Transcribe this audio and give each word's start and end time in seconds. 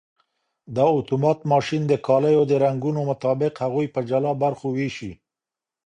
دا 0.75 0.85
اتومات 0.99 1.39
ماشین 1.53 1.81
د 1.87 1.93
کالیو 2.07 2.43
د 2.47 2.53
رنګونو 2.65 3.01
مطابق 3.11 3.53
هغوی 3.63 3.87
په 3.93 3.99
جلا 4.09 4.31
برخو 4.43 4.67
ویشي. 4.77 5.11